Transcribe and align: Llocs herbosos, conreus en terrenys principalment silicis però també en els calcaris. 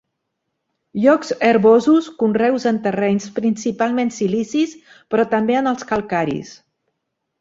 Llocs 1.01 1.29
herbosos, 1.49 2.07
conreus 2.23 2.65
en 2.71 2.79
terrenys 2.87 3.27
principalment 3.37 4.13
silicis 4.19 4.75
però 5.13 5.27
també 5.35 5.59
en 5.61 5.71
els 5.75 5.87
calcaris. 5.93 6.57